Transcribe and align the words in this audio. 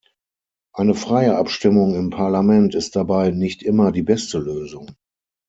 Eine 0.73 0.95
freie 0.95 1.35
Abstimmung 1.37 1.93
im 1.93 2.09
Parlament 2.09 2.73
ist 2.73 2.95
dabei 2.95 3.29
nicht 3.29 3.61
immer 3.61 3.91
die 3.91 4.01
beste 4.01 4.39
Lösung. 4.39 4.95